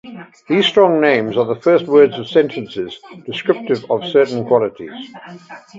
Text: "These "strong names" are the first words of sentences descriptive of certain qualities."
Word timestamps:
"These 0.47 0.65
"strong 0.65 0.99
names" 0.99 1.37
are 1.37 1.45
the 1.45 1.55
first 1.61 1.85
words 1.85 2.17
of 2.17 2.27
sentences 2.27 2.97
descriptive 3.27 3.85
of 3.91 4.03
certain 4.05 4.47
qualities." 4.47 5.11